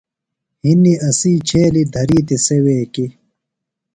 ہِنیۡ 0.63 0.99
اسی 1.07 1.31
چھیلیۡ، 1.47 1.87
دھرِیتیۡ 1.93 2.41
سےۡ 2.45 2.61
ویکیۡ 2.63 3.11